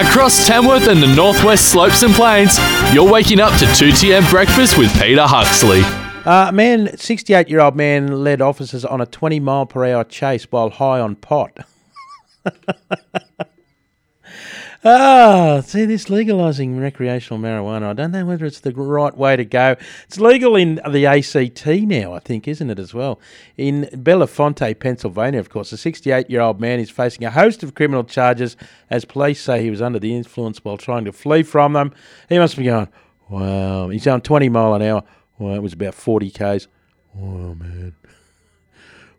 Across 0.00 0.48
Tamworth 0.48 0.88
and 0.88 1.00
the 1.00 1.14
Northwest 1.14 1.70
Slopes 1.70 2.02
and 2.02 2.12
Plains, 2.14 2.58
you're 2.92 3.08
waking 3.08 3.38
up 3.38 3.56
to 3.60 3.64
2TM 3.64 4.28
Breakfast 4.28 4.76
with 4.76 4.92
Peter 5.00 5.22
Huxley. 5.22 5.82
Uh, 6.24 6.50
man, 6.50 6.96
68 6.96 7.48
year 7.48 7.60
old 7.60 7.76
man, 7.76 8.24
led 8.24 8.40
officers 8.40 8.84
on 8.84 9.00
a 9.00 9.06
20 9.06 9.38
mile 9.38 9.66
per 9.66 9.84
hour 9.84 10.02
chase 10.02 10.50
while 10.50 10.70
high 10.70 10.98
on 10.98 11.14
pot. 11.14 11.58
Ah, 14.86 15.62
see 15.64 15.86
this 15.86 16.06
legalising 16.06 16.78
recreational 16.78 17.42
marijuana. 17.42 17.84
I 17.84 17.92
don't 17.94 18.10
know 18.10 18.26
whether 18.26 18.44
it's 18.44 18.60
the 18.60 18.70
right 18.72 19.16
way 19.16 19.34
to 19.34 19.44
go. 19.44 19.76
It's 20.06 20.20
legal 20.20 20.56
in 20.56 20.78
the 20.86 21.06
ACT 21.06 21.66
now, 21.66 22.12
I 22.12 22.18
think, 22.18 22.46
isn't 22.46 22.68
it 22.68 22.78
as 22.78 22.92
well? 22.92 23.18
In 23.56 23.88
Bellefonte, 23.94 24.78
Pennsylvania, 24.78 25.40
of 25.40 25.48
course, 25.48 25.72
a 25.72 25.78
68 25.78 26.28
year 26.28 26.42
old 26.42 26.60
man 26.60 26.80
is 26.80 26.90
facing 26.90 27.24
a 27.24 27.30
host 27.30 27.62
of 27.62 27.74
criminal 27.74 28.04
charges 28.04 28.58
as 28.90 29.06
police 29.06 29.40
say 29.40 29.62
he 29.62 29.70
was 29.70 29.80
under 29.80 29.98
the 29.98 30.14
influence 30.14 30.62
while 30.62 30.76
trying 30.76 31.06
to 31.06 31.12
flee 31.12 31.42
from 31.42 31.72
them. 31.72 31.94
He 32.28 32.38
must 32.38 32.58
be 32.58 32.64
going, 32.64 32.88
wow. 33.30 33.88
He's 33.88 34.06
on 34.06 34.20
20 34.20 34.50
mile 34.50 34.74
an 34.74 34.82
hour. 34.82 35.02
Well, 35.38 35.54
it 35.54 35.62
was 35.62 35.72
about 35.72 35.94
40 35.94 36.30
k's. 36.30 36.68
Oh 37.16 37.54
man, 37.54 37.94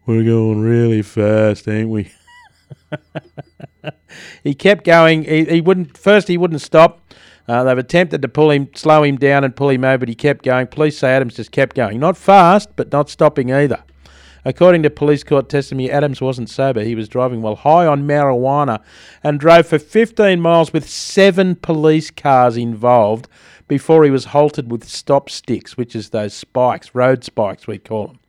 we're 0.06 0.24
going 0.24 0.62
really 0.62 1.02
fast, 1.02 1.68
ain't 1.68 1.90
we? 1.90 2.12
He 4.44 4.54
kept 4.54 4.84
going. 4.84 5.24
He, 5.24 5.46
he 5.46 5.62
wouldn't. 5.62 5.98
First, 5.98 6.28
he 6.28 6.38
wouldn't 6.38 6.62
stop. 6.62 7.02
Uh, 7.48 7.64
they've 7.64 7.78
attempted 7.78 8.22
to 8.24 8.28
pull 8.28 8.50
him, 8.50 8.70
slow 8.76 9.04
him 9.04 9.18
down, 9.18 9.44
and 9.44 9.56
pull 9.56 9.70
him 9.70 9.84
over, 9.84 10.00
but 10.00 10.10
he 10.10 10.16
kept 10.16 10.44
going. 10.44 10.68
Police 10.68 10.98
say 10.98 11.12
Adams 11.12 11.36
just 11.36 11.52
kept 11.52 11.76
going, 11.76 12.00
not 12.00 12.18
fast, 12.18 12.70
but 12.76 12.92
not 12.92 13.10
stopping 13.10 13.54
either. 13.54 13.84
According 14.44 14.84
to 14.84 14.92
police 14.92 15.24
court 15.24 15.50
testimony, 15.50 15.90
Adams 15.90 16.22
wasn't 16.22 16.52
sober. 16.52 16.84
He 16.84 16.94
was 16.94 17.10
driving 17.10 17.42
while 17.42 17.56
high 17.56 17.88
on 17.88 18.08
marijuana 18.08 18.82
and 19.24 19.40
drove 19.40 19.68
for 19.68 19.80
15 19.80 20.40
miles 20.40 20.72
with 20.72 20.88
seven 20.88 21.56
police 21.56 22.12
cars 22.12 22.56
involved 22.56 23.28
before 23.68 24.04
he 24.04 24.12
was 24.12 24.26
halted 24.26 24.72
with 24.72 24.84
stop 24.84 25.32
sticks, 25.32 25.78
which 25.78 25.96
is 25.96 26.12
those 26.12 26.36
spikes, 26.36 26.94
road 26.94 27.24
spikes, 27.24 27.66
we 27.66 27.80
call 27.80 28.08
them. 28.08 28.20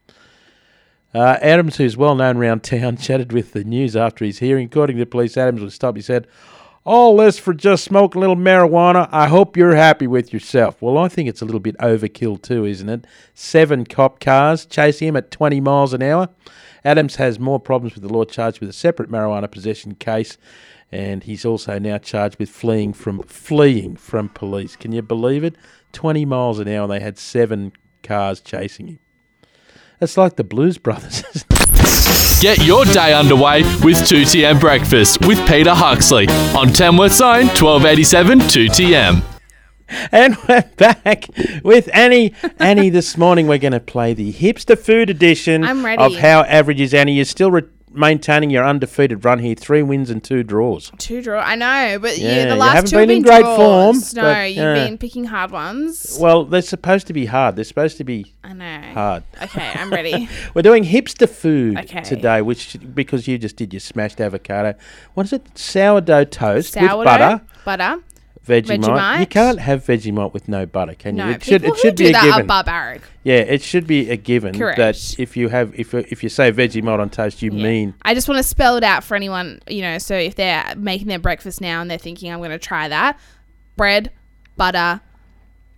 Uh, 1.17 1.39
Adams, 1.41 1.79
who's 1.79 1.97
well 1.97 2.15
known 2.15 2.37
around 2.37 2.63
town, 2.63 2.95
chatted 2.99 3.33
with 3.33 3.55
the 3.55 3.65
news 3.65 3.97
after 3.97 4.23
his 4.23 4.39
hearing. 4.39 4.67
According 4.67 4.99
to 4.99 5.07
police, 5.07 5.39
Adams 5.39 5.63
was 5.63 5.73
stopped. 5.73 5.97
He 5.97 6.03
said, 6.03 6.27
All 6.85 7.17
this 7.17 7.39
for 7.39 7.55
just 7.55 7.85
smoking 7.85 8.19
a 8.19 8.21
little 8.21 8.37
marijuana. 8.37 9.09
I 9.11 9.27
hope 9.29 9.57
you're 9.57 9.75
happy 9.75 10.07
with 10.07 10.31
yourself. 10.35 10.83
Well, 10.83 10.99
I 10.99 11.09
think 11.09 11.31
it's 11.31 11.41
a 11.41 11.47
little 11.47 11.61
bit 11.61 11.75
overkill, 11.79 12.43
too, 12.43 12.67
isn't 12.67 12.91
it? 12.91 13.07
Seven 13.33 13.87
cop 13.87 14.21
cars 14.21 14.67
chasing 14.67 15.09
him 15.09 15.17
at 15.17 15.31
20 15.31 15.59
miles 15.59 15.95
an 15.95 16.03
hour. 16.03 16.29
Adams 16.85 17.17
has 17.17 17.41
more 17.41 17.59
problems 17.59 17.95
with 17.95 18.03
the 18.03 18.13
law, 18.13 18.25
charged 18.25 18.61
with 18.61 18.69
a 18.69 18.75
separate 18.75 19.11
marijuana 19.11 19.51
possession 19.51 19.95
case, 19.95 20.37
and 20.93 21.25
he's 21.25 21.47
also 21.47 21.79
now 21.79 21.97
charged 21.97 22.39
with 22.39 22.51
fleeing 22.51 22.93
from 22.93 23.23
fleeing 23.23 23.97
from 23.97 24.29
police. 24.29 24.77
Can 24.77 24.93
you 24.93 25.01
believe 25.01 25.45
it? 25.45 25.57
20 25.95 26.27
miles 26.27 26.59
an 26.59 26.69
hour, 26.69 26.83
and 26.83 26.93
they 26.93 27.01
had 27.01 27.17
seven 27.17 27.73
cars 28.03 28.43
chasing 28.43 28.89
him. 28.89 28.99
It's 30.01 30.17
like 30.17 30.37
the 30.37 30.45
Blues 30.45 30.79
Brothers. 30.79 31.23
Get 32.41 32.65
your 32.67 32.85
day 32.85 33.15
underway 33.15 33.63
with 33.83 33.97
2TM 33.99 34.61
Breakfast 34.61 35.27
with 35.27 35.39
Peter 35.49 35.73
Huxley 35.75 36.29
on 36.55 36.69
Tamworth's 36.69 37.21
own 37.21 37.47
1287 37.47 38.41
2TM. 38.41 39.23
and 40.13 40.37
we're 40.49 40.63
back 40.77 41.27
with 41.65 41.89
Annie. 41.95 42.35
Annie, 42.59 42.91
this 42.91 43.17
morning 43.17 43.47
we're 43.47 43.57
going 43.59 43.73
to 43.73 43.81
play 43.81 44.13
the 44.13 44.33
hipster 44.33 44.79
food 44.79 45.09
edition 45.09 45.65
I'm 45.65 45.85
ready. 45.85 46.03
of 46.03 46.15
How 46.17 46.43
Average 46.43 46.81
is 46.83 46.93
Annie. 46.95 47.15
You're 47.15 47.25
still 47.25 47.51
re- 47.51 47.63
maintaining 47.97 48.51
your 48.51 48.65
undefeated 48.65 49.25
run 49.25 49.39
here, 49.41 49.55
three 49.55 49.83
wins 49.83 50.11
and 50.11 50.23
two 50.23 50.43
draws. 50.43 50.93
Two 50.99 51.23
draw. 51.23 51.41
I 51.41 51.55
know, 51.55 51.99
but 52.01 52.17
Yeah, 52.19 52.35
you, 52.35 52.41
you 52.43 52.49
the 52.49 52.57
last 52.57 52.75
haven't 52.75 52.91
two 52.91 52.99
have 52.99 53.09
been 53.09 53.17
in 53.19 53.23
great 53.23 53.41
draws. 53.41 53.57
form, 53.57 53.97
No, 54.15 54.23
but, 54.35 54.53
you've 54.53 54.75
been 54.75 54.99
picking 54.99 55.25
hard 55.25 55.51
ones. 55.51 56.19
Well, 56.21 56.45
they're 56.45 56.63
supposed 56.63 57.07
to 57.09 57.13
be 57.13 57.27
hard. 57.27 57.57
They're 57.57 57.65
supposed 57.65 57.97
to 57.99 58.05
be 58.05 58.35
I 58.45 58.53
know. 58.53 58.81
hard. 58.95 59.23
Okay, 59.43 59.73
I'm 59.75 59.91
ready. 59.91 60.29
We're 60.55 60.63
doing 60.63 60.85
hipster 60.85 61.29
food 61.29 61.79
Okay. 61.79 62.03
today, 62.03 62.43
which 62.43 62.77
because 62.95 63.27
you 63.27 63.39
just 63.39 63.57
did 63.57 63.73
your 63.73 63.81
smashed 63.81 64.21
avocado. 64.21 64.75
What 65.15 65.27
is 65.27 65.33
it? 65.33 65.57
Sourdough 65.59 66.25
toast 66.25 66.75
Sourdough, 66.75 66.99
with 66.99 67.05
butter, 67.07 67.41
butter. 67.65 68.03
Vegemite. 68.47 69.21
You 69.21 69.27
can't 69.27 69.59
have 69.59 69.85
Vegemite 69.85 70.33
with 70.33 70.49
no 70.49 70.67
butter, 70.67 70.95
can 70.95 71.17
you? 71.17 71.25
No, 71.25 71.31
it 71.31 71.43
should 71.43 71.65
it 71.65 71.77
should 71.79 71.99
who 71.99 72.05
be 72.05 72.05
do 72.05 72.09
a 72.11 72.13
that 72.13 72.25
given. 72.25 72.41
are 72.41 72.45
barbaric. 72.45 73.03
Yeah, 73.25 73.39
it 73.39 73.63
should 73.63 73.87
be 73.87 74.11
a 74.11 74.17
given 74.17 74.57
that 74.57 75.15
if 75.19 75.37
you 75.37 75.49
have 75.49 75.75
if 75.79 75.93
if 75.95 76.23
you 76.23 76.29
say 76.29 76.53
Vegemite 76.53 76.99
on 77.01 77.11
toast, 77.11 77.43
you 77.43 77.51
Yeah. 77.53 77.63
mean 77.63 77.95
I 78.03 78.15
just 78.15 78.29
want 78.29 78.39
to 78.39 78.43
spell 78.43 78.77
it 78.77 78.85
out 78.85 79.03
for 79.05 79.15
anyone, 79.17 79.61
you 79.69 79.83
know, 79.83 79.99
so 79.99 80.15
if 80.15 80.35
they're 80.37 80.75
making 80.77 81.09
their 81.09 81.19
breakfast 81.19 81.61
now 81.61 81.81
and 81.81 81.91
they're 81.91 81.99
thinking, 81.99 82.33
I'm 82.33 82.39
going 82.39 82.51
to 82.51 82.59
try 82.59 82.89
that 82.89 83.19
bread, 83.77 84.11
butter, 84.57 85.01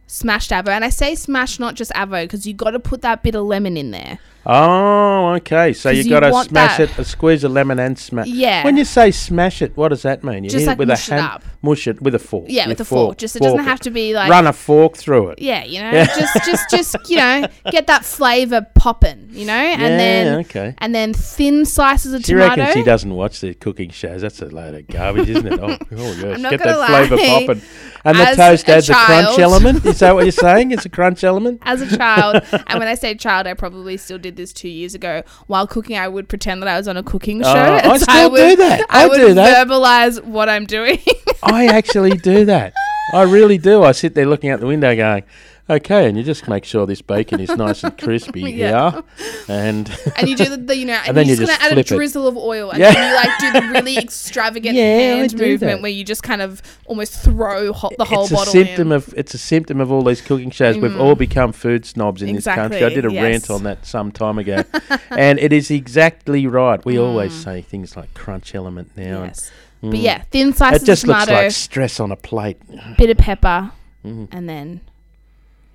smashed 0.07 0.51
avo. 0.51 0.69
And 0.69 0.85
I 0.85 0.91
say 0.91 1.15
smashed, 1.15 1.59
not 1.61 1.75
just 1.75 1.91
avo, 1.93 2.23
because 2.25 2.47
you 2.47 2.55
got 2.55 2.71
to 2.71 2.81
put 2.81 3.03
that 3.03 3.23
bit 3.23 3.35
of 3.35 3.45
lemon 3.45 3.77
in 3.77 3.91
there. 3.91 4.19
Oh, 4.47 5.35
okay. 5.37 5.73
So 5.75 5.91
you 5.91 6.09
got 6.09 6.21
to 6.21 6.33
smash 6.45 6.79
that- 6.79 6.91
it, 6.91 6.99
a 6.99 7.05
squeeze 7.05 7.45
of 7.45 7.53
lemon 7.53 7.79
and 7.79 7.99
smash. 7.99 8.29
Yeah. 8.29 8.65
When 8.65 8.77
you 8.77 8.85
say 8.85 9.11
smash 9.11 9.61
it, 9.63 9.77
what 9.77 9.89
does 9.89 10.03
that 10.03 10.25
mean? 10.25 10.45
You 10.45 10.51
Just 10.51 10.67
like 10.67 10.77
it 10.77 10.79
with 10.79 10.89
mush 10.89 11.11
a 11.11 11.15
it 11.15 11.21
hand, 11.21 11.33
up. 11.35 11.45
mush 11.63 11.87
it 11.87 12.01
with 12.01 12.15
a 12.15 12.19
fork. 12.19 12.47
Yeah, 12.49 12.65
You 12.65 12.69
with 12.71 12.81
a 12.81 12.85
fork. 12.85 13.19
Just 13.19 13.37
it 13.37 13.43
doesn't 13.43 13.59
have 13.65 13.81
to 13.81 13.91
be 13.91 14.15
like 14.15 14.31
run 14.31 14.47
a 14.47 14.53
fork 14.53 14.97
through 14.97 15.31
it. 15.31 15.39
Yeah, 15.41 15.65
you 15.65 15.81
know, 15.81 15.91
just 16.05 16.45
just 16.47 16.71
just 16.71 16.97
you 17.11 17.17
know, 17.17 17.47
get 17.71 17.87
that 17.89 18.05
flavor 18.05 18.67
popping, 18.75 19.29
you 19.33 19.45
know, 19.45 19.53
and 19.53 19.81
Yeah, 19.83 19.89
then 19.97 20.39
okay. 20.41 20.75
and 20.79 20.95
then 20.95 21.13
thin 21.13 21.65
slices 21.67 22.13
of 22.15 22.23
She 22.23 22.33
tomato. 22.33 22.57
reckons 22.57 22.73
she 22.75 22.83
doesn't 22.83 23.13
watch 23.15 23.41
the 23.41 23.55
cooking 23.55 23.91
shows. 23.91 24.23
That's 24.23 24.41
a 24.41 24.47
load 24.47 24.75
of 24.75 24.87
garbage, 24.89 25.29
isn't 25.29 25.47
it? 25.47 25.59
Oh, 25.69 25.77
oh 25.93 26.13
yes. 26.13 26.39
not 26.41 26.51
Get 26.51 26.63
that 26.63 26.87
flavour 26.87 27.17
popping. 27.17 27.63
And 28.05 28.17
the 28.19 28.25
toast 28.37 28.69
a 28.69 28.77
adds 28.77 28.89
a 28.89 28.95
crunch 28.95 29.39
element. 29.39 29.85
Is 29.85 29.99
that 29.99 30.15
what 30.15 30.25
you're 30.25 30.33
saying? 30.33 30.71
It's 30.71 30.87
a 30.87 30.89
crunch 30.99 31.25
element? 31.25 31.61
As 31.65 31.83
a 31.83 31.97
child, 31.97 32.43
and 32.53 32.79
when 32.79 32.87
I 32.89 32.95
say 32.95 33.15
child, 33.17 33.47
I 33.49 33.55
probably 33.55 33.97
still 33.97 34.19
did 34.19 34.28
this 34.37 34.53
two 34.53 34.69
years 34.69 34.95
ago. 34.95 35.23
While 35.47 35.67
cooking, 35.67 35.97
I 35.97 36.09
would 36.09 36.29
pretend 36.29 36.63
that 36.63 36.69
I 36.69 36.77
was 36.77 36.89
on 36.89 36.97
a 36.97 37.03
cooking 37.03 37.45
uh, 37.45 37.53
show. 37.53 37.89
Oh, 37.89 37.93
I 37.93 37.99
still 37.99 38.31
would, 38.31 38.51
do 38.51 38.57
that. 38.57 38.87
I 38.91 39.07
would 39.07 39.17
do 39.17 39.35
that. 39.35 39.67
verbalize 39.67 40.23
what 40.25 40.49
I'm 40.49 40.67
doing. 40.67 40.99
I 41.43 41.67
actually 41.67 42.17
do 42.17 42.45
that. 42.47 42.75
I 43.13 43.23
really 43.23 43.59
do. 43.59 43.83
I 43.83 43.93
sit 43.93 44.15
there 44.15 44.27
looking 44.27 44.51
out 44.51 44.61
the 44.61 44.67
window 44.67 44.95
going, 44.95 45.25
okay, 45.71 46.09
and 46.09 46.17
you 46.17 46.23
just 46.25 46.49
make 46.49 46.65
sure 46.65 46.87
this 46.87 47.03
bacon 47.03 47.41
is 47.41 47.51
nice 47.57 47.85
and 47.85 47.97
crispy 47.99 48.41
Yeah. 48.53 48.91
here. 48.93 49.03
And 49.49 49.91
and 50.17 50.29
you 50.29 50.37
do 50.37 50.45
the, 50.49 50.57
the 50.57 50.77
you 50.77 50.85
know, 50.87 50.95
and, 51.07 51.17
then 51.17 51.27
you're 51.27 51.37
just 51.37 51.49
just 51.49 51.61
gonna 51.61 51.65
add 51.65 51.73
a 51.79 51.83
flip 51.83 51.93
it. 51.93 51.97
drizzle 51.97 52.27
of 52.27 52.37
oil, 52.37 52.71
and 52.71 52.81
Yeah. 52.81 52.93
then 52.93 53.11
you 53.11 53.17
like 53.17 53.39
do 53.39 53.61
the 53.61 53.73
really 53.73 53.97
extravagant 54.05 54.75
Yeah, 54.77 54.83
hand 55.17 55.33
movement 55.39 55.61
that. 55.61 55.83
where 55.83 55.91
you 55.91 56.05
just 56.05 56.23
kind 56.23 56.43
of 56.43 56.63
almost 56.87 57.15
throw 57.23 57.73
hot, 57.73 57.95
the 57.99 58.05
whole 58.05 58.25
it's 58.25 58.33
a 58.33 58.47
symptom 58.47 58.89
in. 58.89 58.93
of 58.93 59.15
it's 59.17 59.35
a 59.35 59.39
symptom 59.39 59.81
of 59.81 59.91
all 59.93 60.03
these 60.03 60.21
cooking 60.21 60.51
shows. 60.51 60.77
We've 60.79 60.99
all 61.01 61.15
become 61.15 61.53
food 61.53 61.85
snobs 61.87 62.23
in 62.23 62.35
this 62.35 62.45
country. 62.45 62.85
I 62.85 62.91
Mm. 62.91 62.95
Did 62.95 63.05
a 63.05 63.11
rant 63.11 63.51
on 63.51 63.63
that 63.65 63.85
some 63.87 64.11
time 64.13 64.39
ago, 64.39 64.63
and 65.11 65.39
it 65.39 65.53
is 65.53 65.71
exactly 65.71 66.47
right. 66.47 66.85
We 66.85 66.99
always 66.99 67.33
Mm. 67.33 67.45
say 67.45 67.63
things 67.63 67.97
like 67.97 68.13
crunch 68.15 68.55
element 68.55 68.91
now, 68.97 69.25
yes. 69.25 69.51
But 69.81 69.99
yeah, 69.99 70.23
thin 70.33 70.49
and 70.49 70.57
slices 70.57 70.83
it 70.83 70.87
just 70.87 71.05
of 71.05 71.11
looks 71.11 71.29
like 71.29 71.51
stress 71.53 72.01
on 72.01 72.11
a 72.11 72.17
plate. 72.17 72.59
bit 72.97 73.11
of 73.11 73.19
pepper, 73.19 73.71
Mm-hmm. 74.05 74.25
and 74.37 74.49
then 74.49 74.81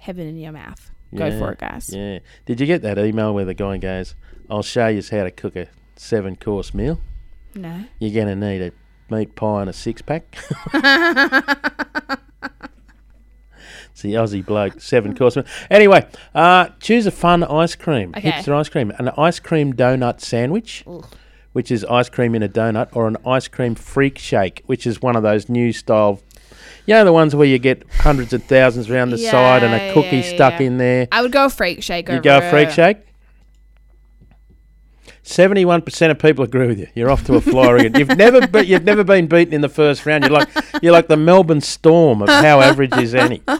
heaven 0.03 0.27
in 0.27 0.37
your 0.37 0.51
mouth. 0.51 0.91
Go 1.15 1.29
for 1.37 1.51
it, 1.51 1.59
guys. 1.59 1.89
Yeah. 1.93 2.19
Did 2.45 2.59
you 2.59 2.65
get 2.65 2.81
that 2.81 2.97
email 2.97 3.33
where 3.33 3.45
the 3.45 3.53
guy 3.53 3.77
goes, 3.77 4.15
"I'll 4.49 4.63
show 4.63 4.87
you 4.87 5.01
how 5.11 5.23
to 5.23 5.31
cook 5.31 5.55
a 5.55 5.67
seven 5.95 6.35
course 6.35 6.73
meal. 6.73 6.99
No. 7.55 7.85
You're 7.99 8.13
gonna 8.23 8.35
need 8.35 8.61
a 8.61 8.71
meat 9.13 9.35
pie 9.35 9.61
and 9.61 9.69
a 9.69 9.73
six 9.73 10.01
pack." 10.01 10.35
It's 13.91 14.01
the 14.01 14.13
Aussie 14.15 14.43
bloke, 14.43 14.81
seven 14.81 15.15
course 15.19 15.35
meal. 15.35 15.45
Anyway, 15.69 16.03
uh, 16.33 16.69
choose 16.79 17.05
a 17.05 17.11
fun 17.11 17.43
ice 17.43 17.75
cream, 17.75 18.11
Okay. 18.17 18.31
hipster 18.31 18.51
ice 18.53 18.67
cream, 18.69 18.91
an 18.97 19.09
ice 19.17 19.39
cream 19.39 19.71
donut 19.73 20.19
sandwich, 20.19 20.83
which 21.51 21.69
is 21.71 21.85
ice 21.85 22.09
cream 22.09 22.33
in 22.33 22.41
a 22.41 22.49
donut, 22.49 22.89
or 22.93 23.07
an 23.07 23.17
ice 23.25 23.47
cream 23.47 23.75
freak 23.75 24.17
shake, 24.17 24.63
which 24.65 24.87
is 24.87 24.99
one 25.01 25.15
of 25.15 25.21
those 25.21 25.47
new 25.47 25.71
style. 25.71 26.19
You 26.85 26.95
know 26.95 27.05
the 27.05 27.13
ones 27.13 27.35
where 27.35 27.47
you 27.47 27.59
get 27.59 27.83
hundreds 27.99 28.33
of 28.33 28.43
thousands 28.43 28.89
around 28.89 29.11
the 29.11 29.17
side 29.17 29.63
and 29.63 29.73
a 29.73 29.93
cookie 29.93 30.17
yeah, 30.17 30.35
stuck 30.35 30.59
yeah. 30.59 30.67
in 30.67 30.77
there. 30.77 31.07
I 31.11 31.21
would 31.21 31.31
go 31.31 31.45
a 31.45 31.49
freak 31.49 31.81
shake 31.81 32.09
You 32.09 32.15
over 32.15 32.21
go 32.21 32.49
freak 32.49 32.69
it. 32.69 32.73
shake. 32.73 32.97
Seventy-one 35.25 35.81
percent 35.83 36.11
of 36.11 36.19
people 36.19 36.43
agree 36.43 36.67
with 36.67 36.79
you. 36.79 36.87
You're 36.95 37.09
off 37.09 37.23
to 37.25 37.35
a 37.35 37.41
flyer 37.41 37.77
again. 37.77 37.95
You've 37.95 38.17
never, 38.17 38.45
be, 38.45 38.65
you've 38.65 38.83
never 38.83 39.05
been 39.05 39.27
beaten 39.27 39.53
in 39.53 39.61
the 39.61 39.69
first 39.69 40.05
round. 40.05 40.25
You're 40.25 40.33
like, 40.33 40.49
you're 40.81 40.91
like 40.91 41.07
the 41.07 41.15
Melbourne 41.15 41.61
Storm 41.61 42.21
of 42.21 42.27
how 42.27 42.59
average 42.59 42.95
is 42.97 43.15
Annie. 43.15 43.41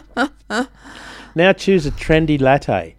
Now 1.36 1.52
choose 1.52 1.84
a 1.84 1.90
trendy 1.90 2.40
latte, 2.40 2.94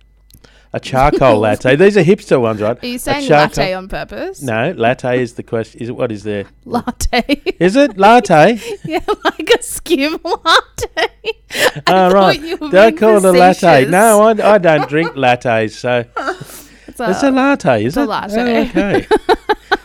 a 0.75 0.79
charcoal 0.79 1.39
latte. 1.45 1.75
These 1.77 1.95
are 1.97 2.03
hipster 2.03 2.39
ones, 2.39 2.61
right? 2.61 2.77
Are 2.83 2.85
you 2.85 2.97
saying 2.99 3.29
latte 3.29 3.73
on 3.73 3.87
purpose? 3.87 4.41
No, 4.41 4.73
latte 4.75 5.21
is 5.21 5.33
the 5.33 5.43
question. 5.43 5.81
Is 5.81 5.89
it 5.89 5.93
what 5.95 6.11
is 6.11 6.23
there? 6.23 6.45
Latte. 6.65 7.23
Is 7.59 7.75
it 7.77 7.97
latte? 7.97 8.59
yeah, 8.83 8.99
like 9.23 9.49
a 9.57 9.63
skim 9.63 10.17
latte. 10.23 11.07
I 11.55 11.81
Oh, 11.87 12.11
right. 12.11 12.39
you 12.41 12.57
were 12.57 12.69
Don't 12.69 12.97
call 12.97 13.17
it 13.17 13.25
a 13.25 13.31
latte. 13.31 13.85
No, 13.85 14.21
I, 14.23 14.55
I 14.55 14.57
don't 14.57 14.87
drink 14.89 15.11
lattes, 15.13 15.71
so 15.71 16.03
It's 16.87 16.99
a, 16.99 17.09
it's 17.09 17.23
a 17.23 17.31
latte, 17.31 17.85
is 17.85 17.95
it? 17.97 18.05
latte. 18.05 18.35
Oh, 18.37 18.69
okay. 18.69 19.07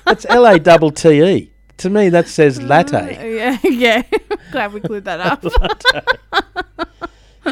it's 0.09 0.27
L 0.29 0.45
A 0.47 0.59
double 0.59 0.91
T 0.91 1.23
E. 1.23 1.51
To 1.79 1.89
me, 1.89 2.09
that 2.11 2.27
says 2.29 2.61
latte. 2.61 3.17
Mm, 3.17 3.65
yeah, 3.65 4.03
yeah. 4.11 4.19
Glad 4.51 4.73
we 4.75 4.81
cleared 4.81 5.05
that 5.05 5.21
up. 5.21 6.90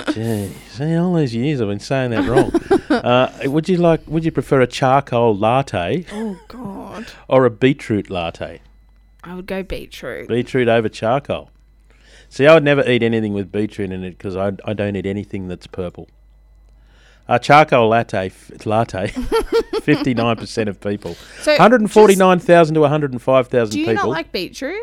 Gee, 0.12 0.52
see, 0.70 0.96
all 0.96 1.14
these 1.14 1.34
years 1.34 1.60
I've 1.60 1.68
been 1.68 1.80
saying 1.80 2.10
that 2.10 2.28
wrong. 2.28 2.52
uh, 2.90 3.32
would 3.44 3.68
you 3.68 3.76
like? 3.76 4.00
Would 4.06 4.24
you 4.24 4.32
prefer 4.32 4.60
a 4.60 4.66
charcoal 4.66 5.36
latte 5.36 6.04
oh 6.12 6.38
God. 6.48 7.06
or 7.28 7.44
a 7.44 7.50
beetroot 7.50 8.10
latte? 8.10 8.60
I 9.24 9.34
would 9.34 9.46
go 9.46 9.62
beetroot. 9.62 10.28
Beetroot 10.28 10.68
over 10.68 10.88
charcoal. 10.88 11.50
See, 12.28 12.46
I 12.46 12.54
would 12.54 12.64
never 12.64 12.88
eat 12.88 13.02
anything 13.02 13.32
with 13.32 13.50
beetroot 13.50 13.90
in 13.90 14.04
it 14.04 14.10
because 14.10 14.36
I, 14.36 14.52
I 14.64 14.74
don't 14.74 14.96
eat 14.96 15.06
anything 15.06 15.48
that's 15.48 15.66
purple. 15.66 16.08
A 17.26 17.38
charcoal 17.38 17.88
latte, 17.88 18.26
f- 18.26 18.64
latte, 18.64 19.08
fifty 19.82 20.14
nine 20.14 20.36
percent 20.36 20.68
of 20.68 20.80
people, 20.80 21.14
So 21.40 21.52
one 21.52 21.60
hundred 21.60 21.90
forty 21.90 22.16
nine 22.16 22.38
thousand 22.38 22.74
to 22.74 22.80
one 22.80 22.90
hundred 22.90 23.12
and 23.12 23.20
five 23.20 23.48
thousand. 23.48 23.72
Do 23.72 23.80
you 23.80 23.86
people. 23.86 24.04
not 24.04 24.08
like 24.08 24.32
beetroot? 24.32 24.80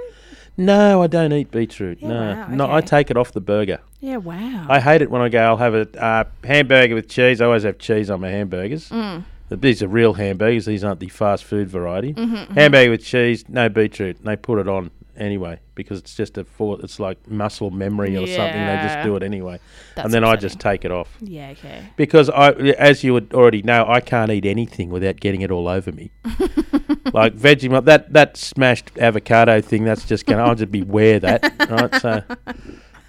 no, 0.57 1.01
I 1.01 1.07
don't 1.07 1.33
eat 1.33 1.49
beetroot. 1.49 1.99
Yeah, 2.01 2.07
no, 2.07 2.15
wow, 2.19 2.47
no, 2.47 2.71
I 2.71 2.81
take 2.81 3.09
it 3.09 3.17
off 3.17 3.31
the 3.31 3.41
burger. 3.41 3.79
Yeah. 4.05 4.17
Wow. 4.17 4.67
I 4.69 4.79
hate 4.79 5.01
it 5.01 5.09
when 5.09 5.21
I 5.21 5.29
go. 5.29 5.39
I'll 5.43 5.57
have 5.57 5.73
a 5.73 6.03
uh, 6.03 6.25
hamburger 6.43 6.93
with 6.93 7.09
cheese. 7.09 7.41
I 7.41 7.45
always 7.45 7.63
have 7.63 7.79
cheese 7.79 8.11
on 8.11 8.21
my 8.21 8.29
hamburgers. 8.29 8.89
Mm. 8.89 9.23
These 9.49 9.81
are 9.81 9.87
real 9.87 10.13
hamburgers. 10.13 10.65
These 10.65 10.83
aren't 10.83 10.99
the 10.99 11.09
fast 11.09 11.43
food 11.43 11.69
variety. 11.69 12.13
Mm-hmm, 12.13 12.53
Hamburger 12.53 12.91
with 12.91 13.03
cheese, 13.03 13.47
no 13.49 13.67
beetroot. 13.67 14.23
They 14.23 14.35
put 14.35 14.59
it 14.59 14.67
on 14.67 14.91
anyway 15.17 15.59
because 15.75 15.99
it's 15.99 16.13
just 16.15 16.37
a 16.37 16.43
for, 16.43 16.79
It's 16.83 16.99
like 16.99 17.27
muscle 17.27 17.71
memory 17.71 18.15
or 18.15 18.27
something. 18.27 18.65
They 18.65 18.79
just 18.83 19.03
do 19.03 19.15
it 19.15 19.23
anyway, 19.23 19.59
That's 19.95 20.05
and 20.05 20.13
then 20.13 20.23
I 20.23 20.35
just 20.35 20.59
take 20.59 20.85
it 20.85 20.91
off 20.91 21.17
Yeah. 21.21 21.49
Okay. 21.51 21.87
because 21.95 22.29
I, 22.29 22.51
as 22.51 23.03
you 23.03 23.13
would 23.13 23.33
already 23.33 23.61
know, 23.63 23.85
I 23.87 24.01
can't 24.01 24.31
eat 24.31 24.45
anything 24.45 24.89
without 24.89 25.19
getting 25.19 25.41
it 25.41 25.51
all 25.51 25.67
over 25.67 25.91
me. 25.91 26.11
like 27.13 27.35
veggie, 27.35 27.85
that 27.85 28.13
that 28.13 28.37
smashed 28.37 28.91
avocado 28.99 29.61
thing. 29.61 29.83
That's 29.83 30.05
just 30.05 30.25
gonna. 30.25 30.43
I'll 30.43 30.55
just 30.55 30.71
beware 30.71 31.19
that 31.19 31.69
right. 31.69 32.01
So. 32.01 32.23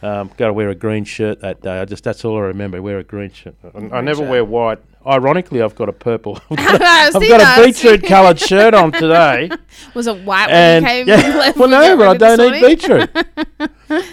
Um, 0.02 0.30
got 0.36 0.48
to 0.48 0.52
wear 0.52 0.68
a 0.68 0.74
green 0.74 1.04
shirt 1.04 1.40
that 1.40 1.62
day. 1.62 1.80
I 1.80 1.84
just 1.84 2.04
that's 2.04 2.24
all 2.24 2.36
I 2.36 2.42
remember. 2.42 2.80
Wear 2.82 2.98
a 2.98 3.04
green 3.04 3.30
shirt. 3.30 3.54
I, 3.64 3.78
I 3.96 4.00
never 4.00 4.22
shirt. 4.22 4.30
wear 4.30 4.44
white. 4.44 4.78
Ironically, 5.06 5.62
I've 5.62 5.74
got 5.74 5.88
a 5.88 5.92
purple. 5.92 6.38
I've 6.50 6.56
got, 6.56 6.82
I've 6.82 7.16
I've 7.16 7.28
got 7.28 7.38
that, 7.38 7.64
beetroot 7.64 8.02
coloured 8.04 8.40
shirt 8.40 8.74
on 8.74 8.90
today, 8.90 9.50
Was 9.94 10.08
it 10.08 10.24
white 10.24 10.50
and 10.50 10.84
when 10.84 10.98
you 10.98 11.14
came? 11.14 11.24
yeah, 11.24 11.52
well, 11.56 11.68
no, 11.68 11.96
but 11.96 12.22
I 12.22 12.36
don't 12.36 12.54
eat 12.54 12.60
beetroot. 12.60 13.10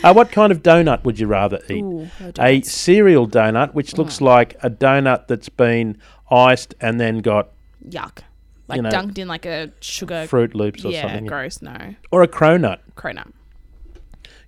uh, 0.03 0.13
what 0.13 0.31
kind 0.31 0.51
of 0.51 0.61
donut 0.61 1.03
would 1.03 1.19
you 1.19 1.27
rather 1.27 1.59
eat? 1.67 1.83
Ooh, 1.83 2.07
a 2.39 2.61
cereal 2.61 3.27
donut, 3.27 3.73
which 3.73 3.97
looks 3.97 4.21
like 4.21 4.55
a 4.61 4.69
donut 4.69 5.27
that's 5.27 5.49
been 5.49 5.97
iced 6.29 6.75
and 6.79 6.99
then 6.99 7.19
got 7.19 7.49
Yuck. 7.89 8.19
Like 8.67 8.81
know, 8.81 8.89
dunked 8.89 9.17
in 9.17 9.27
like 9.27 9.45
a 9.45 9.71
sugar. 9.81 10.25
Froot 10.27 10.53
Loops 10.53 10.85
or 10.85 10.91
yeah. 10.91 11.01
something, 11.01 11.25
Gross. 11.25 11.61
No. 11.61 11.95
or 12.11 12.23
a 12.23 12.27
cronut. 12.27 12.79
Cronut. 12.95 13.31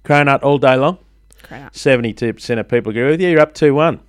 Cronut 0.06 0.44
all 0.44 0.58
day 0.58 0.76
long. 0.76 1.00
Seventy-two 1.72 2.34
percent 2.34 2.60
of 2.60 2.68
people 2.68 2.90
agree 2.92 3.06
with 3.10 3.22
you. 3.22 3.30
You're 3.30 3.40
up 3.42 3.54
two 3.54 3.74
one. 3.74 4.00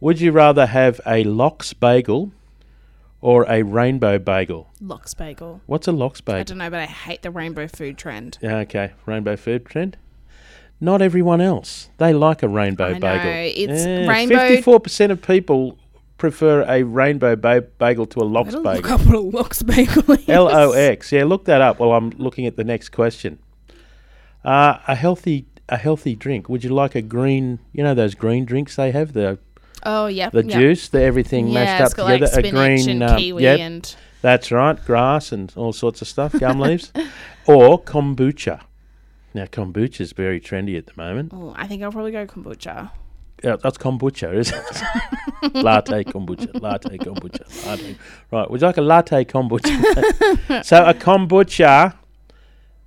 Would 0.00 0.20
you 0.20 0.32
rather 0.32 0.66
have 0.66 1.00
a 1.06 1.24
lox 1.24 1.72
bagel 1.72 2.32
or 3.20 3.46
a 3.48 3.62
rainbow 3.62 4.18
bagel? 4.18 4.68
Lox 4.80 5.14
bagel. 5.14 5.60
What's 5.66 5.88
a 5.88 5.92
lox 5.92 6.20
bagel? 6.20 6.40
I 6.40 6.42
don't 6.44 6.58
know, 6.58 6.70
but 6.70 6.80
I 6.80 6.86
hate 6.86 7.22
the 7.22 7.30
rainbow 7.30 7.66
food 7.66 7.96
trend. 7.96 8.38
Yeah, 8.42 8.58
okay, 8.58 8.92
rainbow 9.06 9.36
food 9.36 9.64
trend. 9.66 9.96
Not 10.80 11.00
everyone 11.00 11.40
else. 11.40 11.88
They 11.96 12.12
like 12.12 12.42
a 12.42 12.48
rainbow 12.48 12.88
I 12.88 12.92
know, 12.94 13.00
bagel. 13.00 13.62
it's 13.70 13.86
rainbow- 14.08 14.36
Fifty-four 14.48 14.80
percent 14.80 15.10
of 15.12 15.22
people 15.22 15.78
prefer 16.18 16.62
a 16.68 16.82
rainbow 16.82 17.36
ba- 17.36 17.62
bagel 17.78 18.06
to 18.06 18.20
a 18.20 18.24
lox 18.24 18.54
I 18.54 18.58
look 18.58 18.64
bagel. 18.84 18.92
up 18.92 19.06
what 19.06 19.14
a 19.14 19.20
Lox 19.20 19.62
bagel 19.62 20.12
is. 20.12 20.28
L 20.28 20.48
O 20.54 20.72
X. 20.72 21.12
Yeah, 21.12 21.24
look 21.24 21.46
that 21.46 21.62
up 21.62 21.78
while 21.78 21.92
I'm 21.92 22.10
looking 22.10 22.44
at 22.46 22.56
the 22.56 22.64
next 22.64 22.90
question. 22.90 23.38
Uh, 24.44 24.78
a 24.86 24.94
healthy 24.94 25.46
a 25.68 25.76
healthy 25.76 26.14
drink. 26.14 26.48
Would 26.48 26.64
you 26.64 26.70
like 26.70 26.94
a 26.94 27.02
green? 27.02 27.58
You 27.72 27.82
know 27.84 27.94
those 27.94 28.14
green 28.14 28.44
drinks 28.44 28.76
they 28.76 28.90
have 28.92 29.12
the 29.12 29.38
Oh, 29.84 30.06
yeah. 30.06 30.30
the 30.30 30.44
yeah. 30.44 30.58
juice, 30.58 30.88
the 30.88 31.02
everything 31.02 31.48
Yeah, 31.48 31.64
mashed 31.64 31.82
up 31.84 31.90
together. 31.90 32.26
like 32.34 32.44
a 32.44 32.50
green. 32.50 32.88
and 32.88 33.02
um, 33.02 33.18
kiwi 33.18 33.42
yep, 33.42 33.60
and 33.60 33.96
that's 34.22 34.50
right. 34.50 34.82
Grass 34.84 35.30
and 35.32 35.52
all 35.56 35.72
sorts 35.72 36.02
of 36.02 36.08
stuff. 36.08 36.32
Gum 36.38 36.58
leaves, 36.66 36.92
or 37.46 37.80
kombucha. 37.80 38.62
Now 39.34 39.44
kombucha 39.44 40.00
is 40.00 40.12
very 40.12 40.40
trendy 40.40 40.76
at 40.78 40.86
the 40.86 40.92
moment. 40.96 41.32
oh, 41.34 41.52
I 41.56 41.66
think 41.66 41.82
I'll 41.82 41.92
probably 41.92 42.12
go 42.12 42.26
kombucha. 42.26 42.90
Yeah, 43.44 43.56
that's 43.62 43.76
kombucha, 43.76 44.34
isn't 44.34 44.56
it? 44.56 45.54
latte 45.62 46.04
kombucha, 46.04 46.58
latte 46.60 46.96
kombucha, 46.96 47.66
latte. 47.66 47.96
Right, 48.32 48.50
would 48.50 48.62
you 48.62 48.66
like 48.66 48.78
a 48.78 48.82
latte 48.82 49.24
kombucha? 49.26 50.64
so 50.64 50.84
a 50.86 50.94
kombucha, 50.94 51.94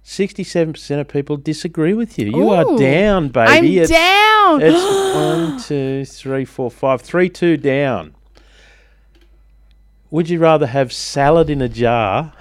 sixty-seven 0.09 0.73
percent 0.73 0.99
of 0.99 1.07
people 1.07 1.37
disagree 1.37 1.93
with 1.93 2.17
you. 2.17 2.27
You 2.27 2.49
are 2.49 2.77
down, 2.77 3.29
baby. 3.29 3.51
I'm 3.51 3.65
it's, 3.65 3.91
down. 3.91 4.61
It's 4.61 5.15
one, 5.15 5.61
two, 5.61 6.05
three, 6.05 6.45
four, 6.45 6.71
five, 6.71 7.01
three, 7.01 7.29
two 7.29 7.57
down. 7.57 8.15
Would 10.11 10.29
you 10.29 10.39
rather 10.39 10.65
have 10.65 10.91
salad 10.91 11.49
in 11.49 11.61
a 11.61 11.69
jar? 11.69 12.33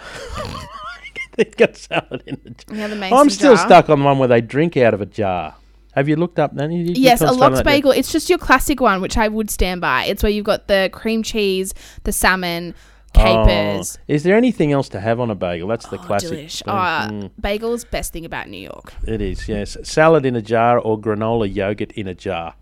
They've 1.36 1.56
got 1.56 1.76
salad 1.76 2.22
in 2.26 2.40
a 2.46 2.50
jar. 2.50 2.76
yeah, 2.76 2.88
the 2.88 3.14
I'm 3.14 3.28
still 3.28 3.54
jar. 3.54 3.66
stuck 3.66 3.90
on 3.90 4.02
one 4.02 4.18
where 4.18 4.28
they 4.28 4.40
drink 4.40 4.76
out 4.76 4.94
of 4.94 5.02
a 5.02 5.06
jar. 5.06 5.54
Have 5.92 6.08
you 6.08 6.16
looked 6.16 6.38
up 6.38 6.54
that? 6.54 6.70
Yes, 6.70 7.20
a 7.20 7.32
lox 7.32 7.62
bagel. 7.62 7.90
It's 7.90 8.12
just 8.12 8.30
your 8.30 8.38
classic 8.38 8.80
one, 8.80 9.00
which 9.00 9.18
I 9.18 9.28
would 9.28 9.50
stand 9.50 9.80
by. 9.80 10.04
It's 10.04 10.22
where 10.22 10.30
you've 10.30 10.46
got 10.46 10.68
the 10.68 10.88
cream 10.92 11.22
cheese, 11.22 11.74
the 12.04 12.12
salmon, 12.12 12.74
capers. 13.12 13.98
Oh. 13.98 14.04
Is 14.08 14.22
there 14.22 14.36
anything 14.36 14.72
else 14.72 14.88
to 14.90 15.00
have 15.00 15.18
on 15.20 15.30
a 15.30 15.34
bagel? 15.34 15.68
That's 15.68 15.86
the 15.88 15.98
Oh, 15.98 16.02
classic. 16.02 16.38
delish. 16.38 16.62
Uh, 16.66 17.08
Mm, 17.08 17.30
Bagels, 17.40 17.88
best 17.90 18.12
thing 18.12 18.24
about 18.24 18.48
New 18.48 18.58
York. 18.60 18.92
it 19.06 19.20
is, 19.20 19.48
yes. 19.48 19.76
Salad 19.82 20.24
in 20.26 20.36
a 20.36 20.42
jar 20.42 20.78
or 20.78 20.98
granola 20.98 21.52
yogurt 21.52 21.92
in 21.92 22.06
a 22.06 22.14
jar. 22.14 22.54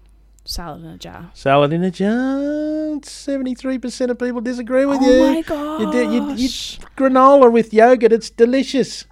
Salad 0.45 0.83
in 0.85 0.91
a 0.91 0.97
jar. 0.99 1.31
Salad 1.35 1.73
in 1.73 1.83
a 1.83 1.91
jar. 1.91 2.99
Seventy-three 3.03 3.79
percent 3.79 4.11
of 4.13 4.19
people 4.19 4.41
disagree 4.41 4.87
with 4.87 4.99
oh 5.03 5.07
you. 5.11 5.23
Oh 5.25 5.33
my 5.35 5.43
gosh. 5.43 5.81
You 5.95 6.11
you, 6.11 6.29
you, 6.35 6.49
granola 6.97 7.51
with 7.51 7.75
yogurt, 7.75 8.13
it's 8.13 8.31
delicious. 8.31 9.05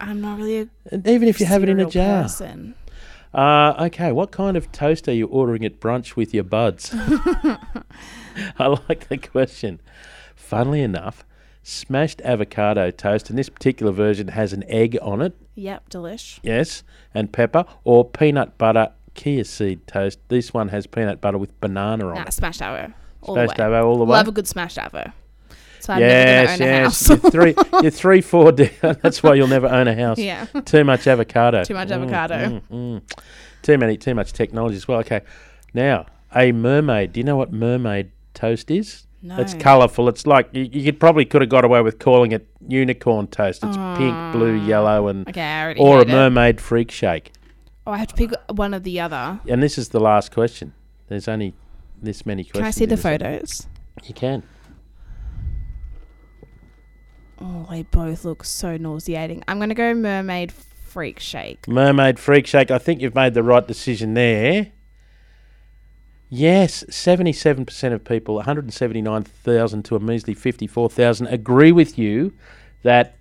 I'm 0.00 0.20
not 0.20 0.38
really 0.38 0.68
a 0.90 0.94
even 1.08 1.28
if 1.28 1.38
you 1.40 1.46
have 1.46 1.62
it 1.62 1.68
in 1.68 1.78
a 1.78 1.86
jar. 1.88 2.22
person. 2.22 2.74
Uh, 3.32 3.74
okay, 3.86 4.10
what 4.10 4.32
kind 4.32 4.56
of 4.56 4.72
toast 4.72 5.06
are 5.06 5.12
you 5.12 5.26
ordering 5.28 5.64
at 5.64 5.78
brunch 5.78 6.16
with 6.16 6.34
your 6.34 6.42
buds? 6.42 6.90
I 8.58 8.66
like 8.88 9.08
the 9.08 9.18
question. 9.18 9.80
Funnily 10.50 10.82
enough, 10.82 11.24
smashed 11.62 12.20
avocado 12.22 12.90
toast, 12.90 13.30
and 13.30 13.38
this 13.38 13.48
particular 13.48 13.92
version 13.92 14.26
has 14.28 14.52
an 14.52 14.64
egg 14.66 14.98
on 15.00 15.22
it, 15.22 15.32
Yep, 15.54 15.90
delish. 15.90 16.40
yes, 16.42 16.82
and 17.14 17.32
pepper, 17.32 17.64
or 17.84 18.04
peanut 18.04 18.58
butter 18.58 18.88
chia 19.14 19.44
seed 19.44 19.86
toast. 19.86 20.18
This 20.26 20.52
one 20.52 20.68
has 20.70 20.88
peanut 20.88 21.20
butter 21.20 21.38
with 21.38 21.58
banana 21.60 22.08
on 22.08 22.14
Nah, 22.16 22.22
it. 22.22 22.32
smashed 22.32 22.60
avo. 22.62 22.92
All 23.22 23.36
Smashed 23.36 23.54
the 23.58 23.62
way. 23.62 23.68
avo 23.68 23.84
all 23.84 23.98
the 23.98 24.04
way. 24.06 24.10
Love 24.16 24.26
a 24.26 24.32
good 24.32 24.48
smashed 24.48 24.76
avo. 24.78 25.12
So 25.78 25.92
I'm 25.92 26.00
yes, 26.00 26.58
never 26.58 26.64
own 26.64 26.68
a 26.68 26.72
yes. 26.82 27.08
house. 27.08 27.08
you're 27.22 27.30
three, 27.30 27.54
you're 27.82 27.90
three, 27.92 28.20
four 28.20 28.50
down. 28.60 28.70
That's 29.02 29.22
why 29.22 29.34
you'll 29.34 29.46
never 29.46 29.68
own 29.68 29.86
a 29.86 29.94
house. 29.94 30.18
yeah. 30.18 30.46
Too 30.64 30.82
much 30.82 31.06
avocado. 31.06 31.62
Too 31.62 31.74
much 31.74 31.88
Mm, 31.90 31.92
avocado. 31.92 32.34
mm, 32.34 32.62
mm. 32.72 33.02
Too 33.62 33.78
many, 33.78 33.96
too 33.96 34.16
much 34.16 34.32
technology 34.32 34.74
as 34.76 34.88
well. 34.88 34.98
Okay, 34.98 35.20
now 35.74 36.06
a 36.34 36.50
mermaid. 36.50 37.12
Do 37.12 37.20
you 37.20 37.24
know 37.24 37.36
what 37.36 37.52
mermaid 37.52 38.10
toast 38.34 38.68
is? 38.70 39.06
No. 39.22 39.36
It's 39.38 39.52
colourful. 39.54 40.08
It's 40.08 40.26
like 40.26 40.48
you, 40.52 40.62
you 40.72 40.84
could 40.84 40.98
probably 40.98 41.26
could 41.26 41.42
have 41.42 41.50
got 41.50 41.64
away 41.64 41.82
with 41.82 41.98
calling 41.98 42.32
it 42.32 42.48
unicorn 42.66 43.26
toast. 43.26 43.62
It's 43.62 43.76
pink, 43.98 44.14
blue, 44.32 44.58
ah. 44.58 44.66
yellow, 44.66 45.08
and 45.08 45.28
Okay, 45.28 45.74
or 45.78 45.96
a 45.96 45.98
hate 45.98 46.08
it. 46.08 46.12
mermaid 46.12 46.60
freak 46.60 46.90
shake. 46.90 47.32
Oh, 47.86 47.92
I 47.92 47.98
have 47.98 48.08
to 48.08 48.14
pick 48.14 48.32
one 48.48 48.74
or 48.74 48.78
the 48.78 49.00
other. 49.00 49.40
And 49.46 49.62
this 49.62 49.76
is 49.76 49.90
the 49.90 50.00
last 50.00 50.32
question. 50.32 50.72
There's 51.08 51.28
only 51.28 51.54
this 52.00 52.24
many 52.24 52.44
questions. 52.44 52.60
Can 52.60 52.66
I 52.66 52.70
see 52.70 52.86
the 52.86 52.96
photos? 52.96 53.66
You 54.04 54.14
can. 54.14 54.42
Oh, 57.40 57.66
they 57.70 57.82
both 57.82 58.24
look 58.24 58.44
so 58.44 58.76
nauseating. 58.76 59.42
I'm 59.48 59.58
going 59.58 59.70
to 59.70 59.74
go 59.74 59.94
mermaid 59.94 60.52
freak 60.52 61.18
shake. 61.18 61.66
Mermaid 61.68 62.18
freak 62.18 62.46
shake. 62.46 62.70
I 62.70 62.78
think 62.78 63.00
you've 63.00 63.14
made 63.14 63.34
the 63.34 63.42
right 63.42 63.66
decision 63.66 64.14
there. 64.14 64.72
Yes, 66.32 66.84
seventy-seven 66.88 67.66
percent 67.66 67.92
of 67.92 68.04
people, 68.04 68.36
one 68.36 68.44
hundred 68.44 68.72
seventy-nine 68.72 69.24
thousand 69.24 69.84
to 69.86 69.96
a 69.96 70.00
measly 70.00 70.32
fifty-four 70.34 70.88
thousand, 70.88 71.26
agree 71.26 71.72
with 71.72 71.98
you 71.98 72.32
that 72.84 73.16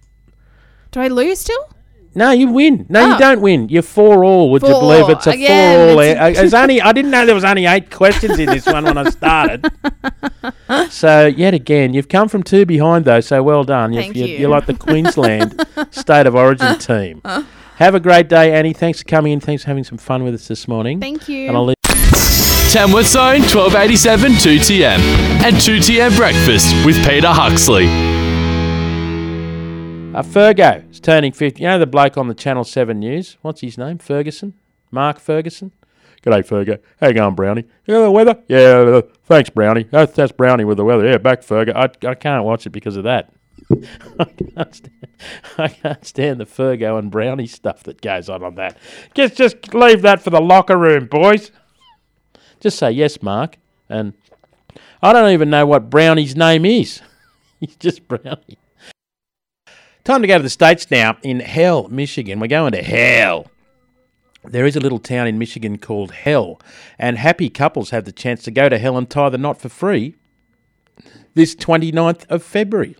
Do 0.91 0.99
I 1.01 1.07
lose 1.07 1.39
still? 1.39 1.69
no, 2.15 2.31
you 2.31 2.47
win. 2.49 2.85
No, 2.89 3.07
you 3.07 3.13
Oh. 3.15 3.17
don't 3.19 3.41
win. 3.41 3.67
You're 3.69 3.81
four 3.81 4.23
all. 4.23 4.51
Would 4.51 4.61
you 4.61 4.69
Four 4.69 4.79
believe 4.81 5.09
it's 5.09 5.25
a 5.27 5.31
again, 5.31 5.77
four 5.95 6.03
all? 6.03 6.27
it's- 6.29 6.53
only. 6.53 6.81
I 6.81 6.91
didn't 6.91 7.09
know 7.11 7.25
there 7.25 7.33
was 7.35 7.43
only 7.43 7.65
eight 7.65 7.89
questions 7.91 8.37
in 8.37 8.45
this 8.47 8.65
one 8.67 8.83
when 8.85 8.97
I 8.97 9.09
started. 9.09 9.65
So 10.89 11.25
yet 11.25 11.53
again, 11.53 11.93
you've 11.93 12.07
come 12.09 12.29
from 12.29 12.43
two 12.43 12.65
behind 12.65 13.05
though. 13.05 13.19
So 13.21 13.41
well 13.43 13.63
done. 13.63 13.93
Thank 13.93 14.15
you're, 14.15 14.27
you. 14.27 14.37
you're 14.37 14.49
like 14.49 14.65
the 14.67 14.73
Queensland 14.87 15.65
state 15.91 16.25
of 16.27 16.35
origin 16.35 16.77
team. 16.79 17.21
Have 17.77 17.95
a 17.95 17.99
great 17.99 18.27
day, 18.29 18.53
Annie. 18.53 18.73
Thanks 18.73 18.99
for 19.01 19.05
coming 19.05 19.33
in. 19.33 19.39
Thanks 19.39 19.63
for 19.63 19.67
having 19.69 19.83
some 19.83 19.97
fun 19.97 20.23
with 20.23 20.33
us 20.35 20.47
this 20.47 20.67
morning. 20.67 20.99
Thank 20.99 21.27
you. 21.27 21.75
Tamworth 22.69 23.07
Zone 23.07 23.41
1287 23.41 24.33
2TM 24.33 24.99
and 25.41 25.55
2TM 25.55 26.15
Breakfast 26.15 26.75
with 26.85 27.03
Peter 27.03 27.27
Huxley. 27.27 27.87
Uh, 30.13 30.21
Fergo 30.21 30.87
is 30.91 30.99
turning 30.99 31.31
50. 31.31 31.63
You 31.63 31.67
know 31.67 31.79
the 31.79 31.87
bloke 31.87 32.15
on 32.15 32.27
the 32.27 32.35
Channel 32.35 32.63
7 32.63 32.99
News? 32.99 33.37
What's 33.41 33.61
his 33.61 33.79
name? 33.79 33.97
Ferguson? 33.97 34.53
Mark 34.91 35.19
Ferguson? 35.19 35.71
G'day, 36.21 36.45
Fergo. 36.45 36.79
How 37.01 37.07
you 37.07 37.15
going, 37.15 37.33
Brownie? 37.33 37.63
You 37.87 37.93
know 37.95 38.03
the 38.03 38.11
weather? 38.11 38.39
Yeah, 38.47 39.01
thanks, 39.23 39.49
Brownie. 39.49 39.85
That's, 39.85 40.13
that's 40.13 40.31
Brownie 40.31 40.63
with 40.63 40.77
the 40.77 40.85
weather. 40.85 41.09
Yeah, 41.09 41.17
back, 41.17 41.41
Fergo. 41.41 41.75
I, 41.75 41.89
I 42.07 42.13
can't 42.13 42.43
watch 42.43 42.67
it 42.67 42.69
because 42.69 42.97
of 42.97 43.03
that. 43.05 43.33
I, 44.19 44.25
can't 44.25 44.75
stand, 44.75 45.07
I 45.57 45.67
can't 45.69 46.05
stand 46.05 46.39
the 46.39 46.45
Fergo 46.45 46.99
and 46.99 47.09
Brownie 47.09 47.47
stuff 47.47 47.81
that 47.85 47.99
goes 47.99 48.29
on 48.29 48.43
on 48.43 48.53
that. 48.55 48.77
Just, 49.15 49.37
just 49.37 49.73
leave 49.73 50.03
that 50.03 50.21
for 50.21 50.29
the 50.29 50.41
locker 50.41 50.77
room, 50.77 51.07
boys. 51.07 51.49
Just 52.59 52.77
say 52.77 52.91
yes, 52.91 53.21
Mark. 53.21 53.57
And 53.89 54.13
I 55.01 55.13
don't 55.13 55.31
even 55.31 55.49
know 55.49 55.65
what 55.65 55.89
Brownie's 55.89 56.35
name 56.35 56.65
is. 56.65 57.01
He's 57.59 57.75
just 57.75 58.07
Brownie. 58.07 58.57
Time 60.03 60.21
to 60.21 60.27
go 60.27 60.37
to 60.37 60.43
the 60.43 60.49
States 60.49 60.89
now 60.89 61.17
in 61.23 61.39
Hell, 61.39 61.87
Michigan. 61.89 62.39
We're 62.39 62.47
going 62.47 62.71
to 62.71 62.81
Hell. 62.81 63.47
There 64.43 64.65
is 64.65 64.75
a 64.75 64.79
little 64.79 64.99
town 64.99 65.27
in 65.27 65.37
Michigan 65.37 65.77
called 65.77 66.11
Hell, 66.11 66.59
and 66.97 67.17
happy 67.17 67.49
couples 67.49 67.89
have 67.89 68.05
the 68.05 68.11
chance 68.11 68.41
to 68.43 68.51
go 68.51 68.69
to 68.69 68.77
Hell 68.77 68.97
and 68.97 69.09
tie 69.09 69.29
the 69.29 69.37
knot 69.37 69.59
for 69.59 69.69
free 69.69 70.15
this 71.33 71.55
29th 71.55 72.25
of 72.29 72.43
February. 72.43 72.95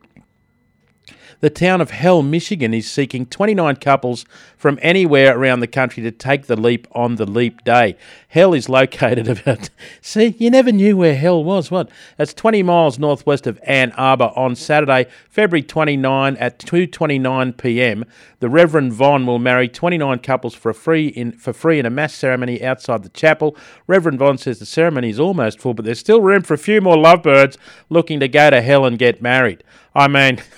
The 1.42 1.50
town 1.50 1.80
of 1.80 1.92
Hell, 1.92 2.22
Michigan 2.22 2.74
is 2.74 2.92
seeking 2.92 3.26
29 3.26 3.78
couples 3.78 4.26
from 4.58 4.78
anywhere 4.82 5.38
around 5.38 5.62
the 5.62 5.68
country 5.68 6.04
to 6.04 6.12
take 6.12 6.48
the 6.48 6.60
leap 6.60 6.86
on 6.92 7.16
the 7.16 7.26
leap 7.26 7.64
day. 7.64 7.96
Hell 8.28 8.54
is 8.54 8.68
located 8.68 9.30
about. 9.40 9.70
See, 10.02 10.36
you 10.38 10.50
never 10.50 10.74
knew 10.74 10.98
where 10.98 11.16
Hell 11.16 11.42
was. 11.42 11.72
What? 11.72 11.90
That's 12.18 12.34
20 12.34 12.62
miles 12.64 13.00
northwest 13.00 13.48
of 13.48 13.58
Ann 13.64 13.94
Arbor 13.94 14.34
on 14.36 14.56
Saturday, 14.56 15.06
February 15.30 15.64
29 15.64 16.36
at 16.36 16.60
2:29 16.60 17.56
p.m. 17.56 18.04
The 18.42 18.50
Reverend 18.50 18.92
Vaughn 18.92 19.26
will 19.26 19.40
marry 19.40 19.70
29 19.70 20.20
couples 20.20 20.56
for 20.56 20.74
free 20.74 21.08
in 21.08 21.32
for 21.32 21.54
free 21.54 21.80
in 21.80 21.86
a 21.86 21.90
mass 21.90 22.14
ceremony 22.14 22.62
outside 22.62 23.04
the 23.04 23.10
chapel. 23.10 23.56
Reverend 23.88 24.20
Vaughn 24.20 24.38
says 24.38 24.60
the 24.60 24.66
ceremony 24.66 25.10
is 25.10 25.22
almost 25.22 25.62
full, 25.62 25.74
but 25.74 25.86
there's 25.86 26.00
still 26.00 26.20
room 26.20 26.42
for 26.42 26.54
a 26.54 26.58
few 26.58 26.82
more 26.82 26.98
lovebirds 26.98 27.58
looking 27.90 28.20
to 28.20 28.28
go 28.28 28.50
to 28.50 28.62
Hell 28.62 28.84
and 28.84 29.00
get 29.00 29.22
married. 29.22 29.64
I 29.96 30.10
mean. 30.10 30.42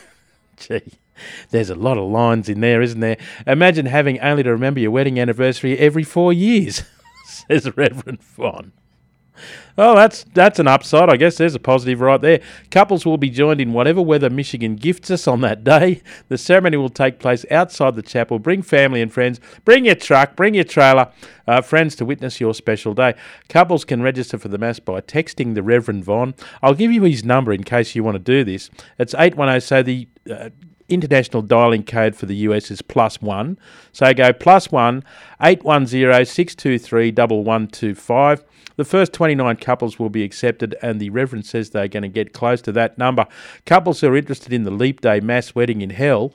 Gee, 0.62 0.82
there's 1.50 1.70
a 1.70 1.76
lot 1.76 1.98
of 1.98 2.10
lines 2.10 2.48
in 2.50 2.62
there, 2.62 2.82
isn't 2.82 3.00
there? 3.00 3.18
Imagine 3.48 3.88
having 3.88 4.20
only 4.20 4.44
to 4.44 4.52
remember 4.52 4.80
your 4.80 4.92
wedding 4.92 5.20
anniversary 5.20 5.78
every 5.78 6.04
four 6.04 6.32
years, 6.32 6.84
says 7.26 7.76
Reverend 7.76 8.22
Vaughn. 8.22 8.72
Oh, 9.78 9.96
that's 9.96 10.26
that's 10.34 10.60
an 10.60 10.68
upside. 10.68 11.10
I 11.10 11.18
guess 11.18 11.38
there's 11.38 11.56
a 11.56 11.60
positive 11.60 12.02
right 12.02 12.20
there. 12.20 12.42
Couples 12.70 13.06
will 13.06 13.18
be 13.18 13.30
joined 13.30 13.62
in 13.62 13.74
whatever 13.74 14.02
weather 14.02 14.30
Michigan 14.30 14.76
gifts 14.76 15.10
us 15.10 15.28
on 15.28 15.42
that 15.42 15.64
day. 15.64 16.02
The 16.28 16.38
ceremony 16.38 16.78
will 16.78 16.90
take 16.90 17.20
place 17.20 17.46
outside 17.50 17.96
the 17.96 18.02
chapel. 18.02 18.38
Bring 18.38 18.62
family 18.62 19.02
and 19.02 19.12
friends. 19.12 19.40
Bring 19.64 19.86
your 19.86 19.96
truck. 19.96 20.36
Bring 20.36 20.54
your 20.54 20.66
trailer. 20.66 21.12
Uh, 21.48 21.62
friends 21.62 21.96
to 21.96 22.06
witness 22.06 22.40
your 22.40 22.54
special 22.54 22.94
day. 22.94 23.16
Couples 23.50 23.86
can 23.86 24.02
register 24.02 24.38
for 24.38 24.50
the 24.50 24.58
mass 24.58 24.80
by 24.80 25.02
texting 25.02 25.56
the 25.56 25.64
Reverend 25.64 26.04
Vaughn. 26.04 26.36
I'll 26.62 26.76
give 26.76 26.92
you 26.92 27.04
his 27.04 27.24
number 27.24 27.52
in 27.52 27.64
case 27.64 27.96
you 27.96 28.04
want 28.04 28.16
to 28.16 28.20
do 28.20 28.44
this. 28.44 28.70
It's 29.00 29.16
eight 29.18 29.36
one 29.36 29.48
zero. 29.48 29.60
So 29.60 29.84
the 29.84 30.08
uh, 30.30 30.50
international 30.88 31.42
dialing 31.42 31.84
code 31.84 32.16
for 32.16 32.26
the 32.26 32.36
US 32.36 32.70
is 32.70 32.82
plus 32.82 33.22
one. 33.22 33.58
So 33.92 34.14
go 34.14 34.34
plus 34.34 34.72
one 34.72 35.04
eight 35.42 35.64
one 35.64 35.86
zero 35.86 36.24
six 36.24 36.54
two 36.56 36.78
three 36.78 37.12
double 37.12 37.44
one 37.44 37.68
two 37.68 37.96
five. 37.96 38.44
The 38.78 38.86
first 38.86 39.14
29 39.14 39.58
couples 39.58 40.00
will 40.00 40.10
be 40.10 40.24
accepted, 40.24 40.76
and 40.82 41.00
the 41.00 41.10
Reverend 41.10 41.46
says 41.46 41.70
they're 41.70 41.88
going 41.88 42.04
to 42.04 42.10
get 42.10 42.34
close 42.34 42.62
to 42.64 42.72
that 42.72 42.98
number. 42.98 43.28
Couples 43.66 44.02
who 44.02 44.08
are 44.08 44.16
interested 44.16 44.54
in 44.54 44.64
the 44.64 44.72
Leap 44.72 45.02
Day 45.02 45.20
mass 45.20 45.54
wedding 45.54 45.82
in 45.82 45.92
hell. 45.92 46.34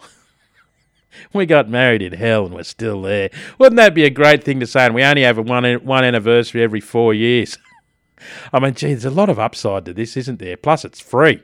we 1.33 1.47
got 1.47 1.69
married 1.69 2.03
in 2.03 2.13
hell 2.13 2.45
and 2.45 2.55
we're 2.55 2.63
still 2.63 3.03
there. 3.03 3.31
Wouldn't 3.59 3.77
that 3.79 3.95
be 3.95 4.05
a 4.05 4.11
great 4.11 4.45
thing 4.45 4.61
to 4.61 4.67
say? 4.67 4.85
And 4.85 4.95
we 4.95 5.03
only 5.03 5.23
have 5.23 5.39
one, 5.39 5.65
one 5.85 6.05
anniversary 6.05 6.63
every 6.63 6.81
four 6.81 7.15
years. 7.15 7.59
I 8.53 8.61
mean, 8.61 8.75
gee, 8.75 8.89
there's 8.89 9.05
a 9.05 9.11
lot 9.11 9.29
of 9.29 9.39
upside 9.39 9.85
to 9.87 9.95
this, 9.95 10.17
isn't 10.17 10.39
there? 10.39 10.57
Plus, 10.57 10.85
it's 10.85 11.01
free. 11.01 11.43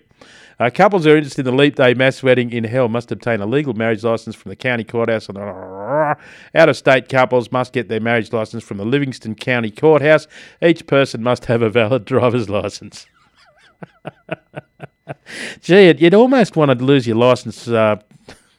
Uh, 0.59 0.71
couples 0.71 1.04
who 1.04 1.12
are 1.12 1.16
interested 1.16 1.47
in 1.47 1.54
the 1.54 1.62
Leap 1.62 1.76
Day 1.76 1.94
mass 1.94 2.23
wedding 2.23 2.52
in 2.52 2.64
hell 2.64 2.88
must 2.88 3.11
obtain 3.12 3.40
a 3.40 3.47
legal 3.47 3.75
marriage 3.75 4.02
license 4.04 4.37
from 4.37 4.50
the 4.50 4.56
county 4.56 4.85
courthouse. 4.85 5.28
Out 5.30 6.68
of 6.68 6.76
state 6.76 7.09
couples 7.09 7.50
must 7.50 7.73
get 7.73 7.88
their 7.88 8.00
marriage 8.00 8.32
license 8.32 8.62
from 8.62 8.76
the 8.76 8.85
Livingston 8.85 9.35
County 9.35 9.71
Courthouse. 9.71 10.26
Each 10.62 10.87
person 10.87 11.23
must 11.23 11.47
have 11.47 11.62
a 11.62 11.71
valid 11.71 12.04
driver's 12.04 12.49
license. 12.49 13.06
Gee, 15.61 15.94
you'd 15.99 16.14
almost 16.14 16.56
want 16.56 16.76
to 16.76 16.85
lose 16.85 17.06
your 17.06 17.16
license 17.16 17.68
uh, 17.68 17.97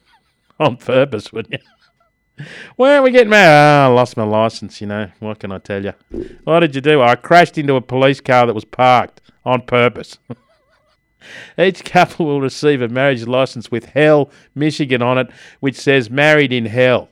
on 0.60 0.76
purpose, 0.76 1.32
wouldn't 1.32 1.54
you? 1.54 2.44
Where 2.76 2.98
are 2.98 3.02
we 3.02 3.12
getting 3.12 3.30
married? 3.30 3.86
Oh, 3.86 3.92
I 3.92 3.94
lost 3.94 4.16
my 4.16 4.24
license, 4.24 4.80
you 4.80 4.88
know. 4.88 5.08
What 5.20 5.38
can 5.38 5.52
I 5.52 5.58
tell 5.58 5.84
you? 5.84 5.92
What 6.44 6.60
did 6.60 6.74
you 6.74 6.80
do? 6.80 7.00
I 7.00 7.14
crashed 7.14 7.58
into 7.58 7.76
a 7.76 7.80
police 7.80 8.20
car 8.20 8.46
that 8.46 8.54
was 8.54 8.64
parked 8.64 9.20
on 9.44 9.62
purpose. 9.62 10.18
Each 11.58 11.84
couple 11.84 12.26
will 12.26 12.40
receive 12.40 12.82
a 12.82 12.88
marriage 12.88 13.26
license 13.26 13.70
with 13.70 13.86
Hell, 13.86 14.30
Michigan 14.54 15.02
on 15.02 15.18
it, 15.18 15.30
which 15.60 15.76
says 15.76 16.10
married 16.10 16.52
in 16.52 16.66
hell. 16.66 17.08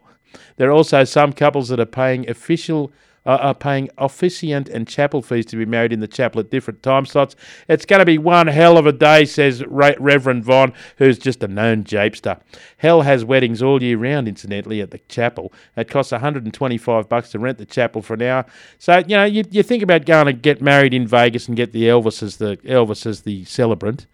There 0.57 0.69
are 0.69 0.73
also 0.73 1.05
some 1.05 1.33
couples 1.33 1.69
that 1.69 1.81
are 1.81 1.87
paying 1.87 2.29
official 2.29 2.93
uh, 3.25 3.39
are 3.41 3.55
paying 3.55 3.89
officiant 3.99 4.69
and 4.69 4.89
chapel 4.89 5.23
fees 5.23 5.47
to 5.47 5.57
be 5.57 5.65
married 5.65 5.93
in 5.93 6.01
the 6.01 6.09
chapel 6.09 6.41
at 6.41 6.51
different 6.51 6.83
time 6.83 7.07
slots. 7.07 7.37
It's 7.69 7.87
going 7.87 8.01
to 8.01 8.07
be 8.07 8.19
one 8.19 8.49
hell 8.49 8.77
of 8.77 8.87
a 8.87 8.93
day, 8.93 9.25
says 9.25 9.65
Re- 9.67 9.97
Reverend 9.99 10.45
Vaughn, 10.45 10.73
who's 10.97 11.19
just 11.19 11.43
a 11.43 11.49
known 11.49 11.85
japester. 11.85 12.41
Hell 12.79 13.03
has 13.03 13.25
weddings 13.25 13.63
all 13.63 13.83
year 13.83 13.99
round, 13.99 14.29
incidentally, 14.29 14.81
at 14.81 14.91
the 14.91 14.99
chapel. 15.09 15.53
It 15.77 15.89
costs 15.89 16.13
125 16.13 17.09
bucks 17.09 17.31
to 17.31 17.39
rent 17.39 17.59
the 17.59 17.67
chapel 17.67 18.03
for 18.03 18.15
an 18.15 18.23
hour. 18.23 18.47
So 18.79 18.99
you 18.99 19.17
know, 19.17 19.25
you, 19.25 19.45
you 19.51 19.63
think 19.63 19.83
about 19.83 20.05
going 20.05 20.27
to 20.27 20.33
get 20.33 20.61
married 20.61 20.95
in 20.95 21.07
Vegas 21.07 21.49
and 21.49 21.57
get 21.57 21.73
the 21.73 21.85
Elvis 21.85 22.23
as 22.23 22.37
the 22.37 22.57
Elvis 22.59 23.07
as 23.07 23.23
the 23.23 23.45
celebrant. 23.45 24.07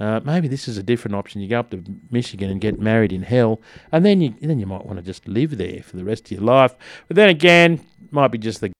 Uh, 0.00 0.20
maybe 0.24 0.48
this 0.48 0.66
is 0.66 0.76
a 0.76 0.82
different 0.82 1.14
option. 1.14 1.40
You 1.40 1.48
go 1.48 1.60
up 1.60 1.70
to 1.70 1.82
Michigan 2.10 2.50
and 2.50 2.60
get 2.60 2.80
married 2.80 3.12
in 3.12 3.22
hell, 3.22 3.60
and 3.90 4.04
then 4.04 4.20
you 4.20 4.34
then 4.40 4.58
you 4.58 4.66
might 4.66 4.86
want 4.86 4.98
to 4.98 5.04
just 5.04 5.28
live 5.28 5.58
there 5.58 5.82
for 5.82 5.96
the 5.96 6.04
rest 6.04 6.26
of 6.26 6.32
your 6.32 6.40
life. 6.40 6.74
But 7.08 7.16
then 7.16 7.28
again, 7.28 7.84
might 8.10 8.28
be 8.28 8.38
just 8.38 8.60
the 8.60 8.72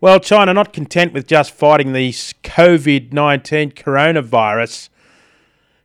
well, 0.00 0.18
China 0.18 0.54
not 0.54 0.72
content 0.72 1.12
with 1.12 1.26
just 1.26 1.52
fighting 1.52 1.92
the 1.92 2.10
COVID 2.10 3.12
nineteen 3.12 3.70
coronavirus. 3.72 4.88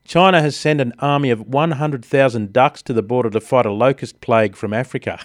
China 0.08 0.42
has 0.42 0.56
sent 0.56 0.80
an 0.80 0.94
army 1.00 1.30
of 1.30 1.42
100,000 1.42 2.54
ducks 2.54 2.82
to 2.82 2.94
the 2.94 3.04
border 3.04 3.30
to 3.30 3.42
fight 3.42 3.66
a 3.66 3.72
locust 3.74 4.22
plague 4.22 4.56
from 4.56 4.74
Africa. 4.74 5.20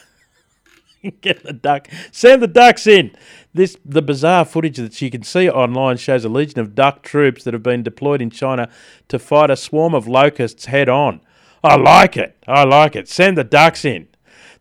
Get 1.20 1.44
the 1.44 1.52
duck. 1.52 1.88
Send 2.10 2.42
the 2.42 2.48
ducks 2.48 2.88
in. 2.88 3.14
This 3.54 3.76
the 3.84 4.00
bizarre 4.00 4.46
footage 4.46 4.78
that 4.78 5.00
you 5.02 5.10
can 5.10 5.22
see 5.22 5.48
online 5.50 5.98
shows 5.98 6.24
a 6.24 6.28
legion 6.30 6.60
of 6.60 6.74
duck 6.74 7.02
troops 7.02 7.44
that 7.44 7.52
have 7.52 7.62
been 7.62 7.82
deployed 7.82 8.22
in 8.22 8.30
China 8.30 8.70
to 9.08 9.18
fight 9.18 9.50
a 9.50 9.56
swarm 9.56 9.94
of 9.94 10.08
locusts 10.08 10.66
head 10.66 10.88
on. 10.88 11.20
I 11.62 11.76
like 11.76 12.16
it. 12.16 12.36
I 12.48 12.64
like 12.64 12.96
it. 12.96 13.08
Send 13.08 13.36
the 13.36 13.44
ducks 13.44 13.84
in. 13.84 14.08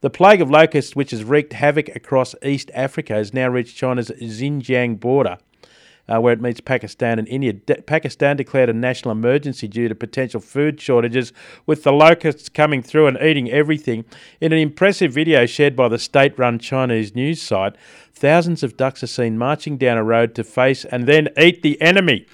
The 0.01 0.09
plague 0.09 0.41
of 0.41 0.49
locusts, 0.49 0.95
which 0.95 1.11
has 1.11 1.23
wreaked 1.23 1.53
havoc 1.53 1.87
across 1.95 2.35
East 2.43 2.69
Africa, 2.73 3.13
has 3.13 3.33
now 3.33 3.47
reached 3.47 3.77
China's 3.77 4.09
Xinjiang 4.09 4.99
border, 4.99 5.37
uh, 6.07 6.19
where 6.19 6.33
it 6.33 6.41
meets 6.41 6.59
Pakistan 6.59 7.19
and 7.19 7.27
India. 7.27 7.53
De- 7.53 7.81
Pakistan 7.81 8.37
declared 8.37 8.69
a 8.69 8.73
national 8.73 9.11
emergency 9.11 9.67
due 9.67 9.87
to 9.87 9.95
potential 9.95 10.39
food 10.39 10.79
shortages, 10.79 11.33
with 11.65 11.83
the 11.83 11.91
locusts 11.91 12.49
coming 12.49 12.81
through 12.81 13.07
and 13.07 13.17
eating 13.21 13.49
everything. 13.49 14.05
In 14.39 14.51
an 14.51 14.59
impressive 14.59 15.11
video 15.11 15.45
shared 15.45 15.75
by 15.75 15.87
the 15.87 15.99
state 15.99 16.37
run 16.37 16.59
Chinese 16.59 17.15
news 17.15 17.41
site, 17.41 17.75
thousands 18.13 18.63
of 18.63 18.77
ducks 18.77 19.03
are 19.03 19.07
seen 19.07 19.37
marching 19.37 19.77
down 19.77 19.97
a 19.97 20.03
road 20.03 20.35
to 20.35 20.43
face 20.43 20.85
and 20.85 21.07
then 21.07 21.29
eat 21.37 21.61
the 21.61 21.81
enemy. 21.81 22.25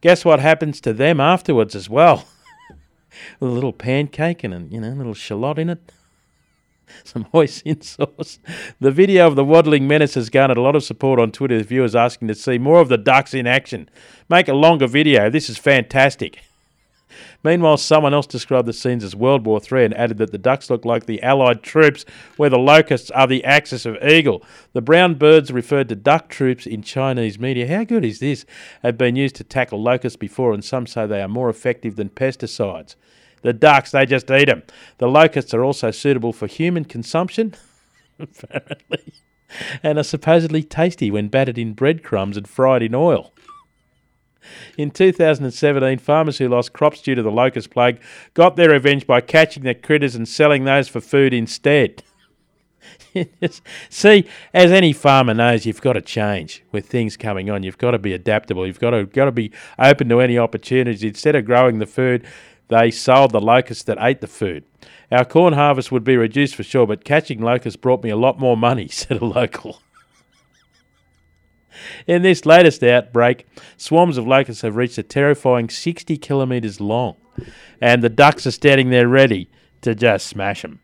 Guess 0.00 0.24
what 0.24 0.40
happens 0.40 0.80
to 0.82 0.92
them 0.92 1.20
afterwards 1.20 1.74
as 1.74 1.88
well? 1.88 2.26
A 3.40 3.46
little 3.46 3.72
pancake 3.72 4.44
and 4.44 4.52
a 4.52 4.60
you 4.70 4.78
know, 4.78 4.90
little 4.90 5.14
shallot 5.14 5.58
in 5.58 5.70
it 5.70 5.90
some 7.04 7.24
hoisin 7.26 7.82
sauce. 7.82 8.38
The 8.80 8.90
video 8.90 9.26
of 9.26 9.36
the 9.36 9.44
waddling 9.44 9.86
menace 9.88 10.14
has 10.14 10.30
garnered 10.30 10.58
a 10.58 10.62
lot 10.62 10.76
of 10.76 10.84
support 10.84 11.18
on 11.18 11.32
Twitter. 11.32 11.62
Viewers 11.62 11.96
asking 11.96 12.28
to 12.28 12.34
see 12.34 12.58
more 12.58 12.80
of 12.80 12.88
the 12.88 12.98
ducks 12.98 13.34
in 13.34 13.46
action. 13.46 13.88
Make 14.28 14.48
a 14.48 14.54
longer 14.54 14.86
video. 14.86 15.30
This 15.30 15.48
is 15.48 15.58
fantastic. 15.58 16.40
Meanwhile, 17.44 17.78
someone 17.78 18.12
else 18.12 18.26
described 18.26 18.66
the 18.66 18.72
scenes 18.72 19.04
as 19.04 19.14
World 19.14 19.46
War 19.46 19.60
III 19.60 19.86
and 19.86 19.94
added 19.94 20.18
that 20.18 20.32
the 20.32 20.38
ducks 20.38 20.68
look 20.68 20.84
like 20.84 21.06
the 21.06 21.22
Allied 21.22 21.62
troops, 21.62 22.04
where 22.36 22.50
the 22.50 22.58
locusts 22.58 23.10
are 23.12 23.26
the 23.26 23.44
axis 23.44 23.86
of 23.86 23.96
eagle. 24.02 24.42
The 24.72 24.82
brown 24.82 25.14
birds 25.14 25.52
referred 25.52 25.88
to 25.90 25.96
duck 25.96 26.28
troops 26.28 26.66
in 26.66 26.82
Chinese 26.82 27.38
media. 27.38 27.68
How 27.68 27.84
good 27.84 28.04
is 28.04 28.18
this? 28.18 28.44
Have 28.82 28.98
been 28.98 29.16
used 29.16 29.36
to 29.36 29.44
tackle 29.44 29.82
locusts 29.82 30.16
before, 30.16 30.52
and 30.52 30.64
some 30.64 30.86
say 30.86 31.06
they 31.06 31.22
are 31.22 31.28
more 31.28 31.48
effective 31.48 31.96
than 31.96 32.10
pesticides. 32.10 32.96
The 33.42 33.52
ducks, 33.52 33.90
they 33.90 34.06
just 34.06 34.30
eat 34.30 34.46
them. 34.46 34.62
The 34.98 35.08
locusts 35.08 35.54
are 35.54 35.64
also 35.64 35.90
suitable 35.90 36.32
for 36.32 36.46
human 36.46 36.84
consumption, 36.84 37.54
apparently, 38.18 39.12
and 39.82 39.98
are 39.98 40.04
supposedly 40.04 40.62
tasty 40.62 41.10
when 41.10 41.28
battered 41.28 41.58
in 41.58 41.74
breadcrumbs 41.74 42.36
and 42.36 42.48
fried 42.48 42.82
in 42.82 42.94
oil. 42.94 43.32
In 44.76 44.90
2017, 44.90 45.98
farmers 45.98 46.38
who 46.38 46.48
lost 46.48 46.72
crops 46.72 47.02
due 47.02 47.14
to 47.14 47.22
the 47.22 47.30
locust 47.30 47.70
plague 47.70 48.00
got 48.34 48.56
their 48.56 48.70
revenge 48.70 49.06
by 49.06 49.20
catching 49.20 49.64
the 49.64 49.74
critters 49.74 50.14
and 50.14 50.28
selling 50.28 50.64
those 50.64 50.88
for 50.88 51.00
food 51.00 51.32
instead. 51.34 52.02
See, 53.90 54.26
as 54.54 54.70
any 54.70 54.92
farmer 54.92 55.34
knows, 55.34 55.66
you've 55.66 55.80
got 55.80 55.94
to 55.94 56.00
change 56.00 56.62
with 56.72 56.86
things 56.86 57.16
coming 57.16 57.50
on. 57.50 57.62
You've 57.62 57.78
got 57.78 57.92
to 57.92 57.98
be 57.98 58.12
adaptable. 58.12 58.66
You've 58.66 58.80
got 58.80 58.90
to 58.90 59.06
got 59.06 59.24
to 59.24 59.32
be 59.32 59.52
open 59.78 60.08
to 60.10 60.20
any 60.20 60.38
opportunities. 60.38 61.02
Instead 61.02 61.34
of 61.34 61.44
growing 61.44 61.78
the 61.78 61.86
food, 61.86 62.26
they 62.68 62.90
sold 62.90 63.32
the 63.32 63.40
locusts 63.40 63.84
that 63.84 63.98
ate 64.00 64.20
the 64.20 64.26
food. 64.26 64.64
Our 65.10 65.24
corn 65.24 65.52
harvest 65.52 65.92
would 65.92 66.04
be 66.04 66.16
reduced 66.16 66.54
for 66.54 66.62
sure, 66.62 66.86
but 66.86 67.04
catching 67.04 67.40
locusts 67.40 67.76
brought 67.76 68.02
me 68.02 68.10
a 68.10 68.16
lot 68.16 68.38
more 68.38 68.56
money," 68.56 68.88
said 68.92 69.20
a 69.20 69.24
local. 69.24 69.80
In 72.06 72.22
this 72.22 72.46
latest 72.46 72.82
outbreak, 72.82 73.46
swarms 73.76 74.16
of 74.16 74.26
locusts 74.26 74.62
have 74.62 74.76
reached 74.76 74.98
a 74.98 75.02
terrifying 75.02 75.68
60 75.68 76.16
kilometres 76.16 76.80
long, 76.80 77.16
and 77.80 78.02
the 78.02 78.08
ducks 78.08 78.46
are 78.46 78.50
standing 78.50 78.90
there 78.90 79.08
ready 79.08 79.50
to 79.82 79.94
just 79.94 80.26
smash 80.26 80.62
them. 80.62 80.80